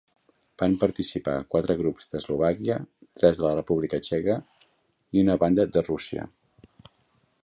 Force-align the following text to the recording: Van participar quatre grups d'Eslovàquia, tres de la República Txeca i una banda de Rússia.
Van 0.59 0.75
participar 0.83 1.35
quatre 1.55 1.75
grups 1.81 2.09
d'Eslovàquia, 2.13 2.77
tres 3.21 3.41
de 3.41 3.45
la 3.47 3.53
República 3.59 4.01
Txeca 4.07 4.39
i 5.19 5.27
una 5.27 5.37
banda 5.45 5.71
de 5.77 5.85
Rússia. 5.91 6.27